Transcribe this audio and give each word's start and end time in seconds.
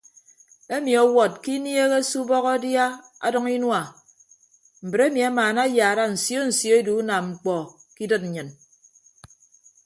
Emi 0.75 0.91
ọwọd 1.03 1.33
ke 1.43 1.49
inieeghe 1.57 1.99
se 2.09 2.15
ubọk 2.23 2.45
adia 2.53 2.85
adʌñ 3.25 3.45
inua 3.55 3.81
mbre 4.85 5.03
emi 5.07 5.19
amaana 5.29 5.61
ayaara 5.67 6.03
nsio 6.13 6.41
nsio 6.49 6.73
edu 6.79 6.91
unam 7.01 7.23
mkpọ 7.31 7.55
ke 7.95 8.01
idịd 8.05 8.23
nnyịn. 8.27 8.49